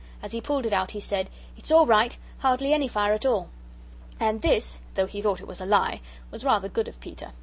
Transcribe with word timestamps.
As 0.23 0.31
he 0.31 0.41
pulled 0.41 0.65
it 0.65 0.73
out 0.73 0.89
he 0.89 0.99
said: 0.99 1.29
"It's 1.55 1.69
all 1.69 1.85
right, 1.85 2.17
hardly 2.39 2.73
any 2.73 2.87
fire 2.87 3.13
at 3.13 3.23
all." 3.23 3.49
And 4.19 4.41
this, 4.41 4.81
though 4.95 5.05
he 5.05 5.21
thought 5.21 5.41
it 5.41 5.47
was 5.47 5.61
a 5.61 5.65
lie, 5.67 6.01
was 6.31 6.43
rather 6.43 6.67
good 6.69 6.87
of 6.87 6.99
Peter. 6.99 7.33